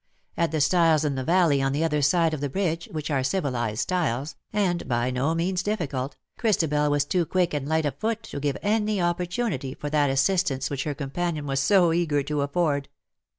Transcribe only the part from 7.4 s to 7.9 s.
and light